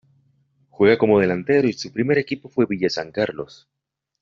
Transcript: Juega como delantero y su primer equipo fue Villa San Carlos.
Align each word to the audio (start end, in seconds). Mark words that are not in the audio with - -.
Juega 0.71 0.97
como 0.97 1.19
delantero 1.19 1.67
y 1.67 1.73
su 1.73 1.93
primer 1.93 2.17
equipo 2.17 2.49
fue 2.49 2.65
Villa 2.65 2.89
San 2.89 3.11
Carlos. 3.11 3.69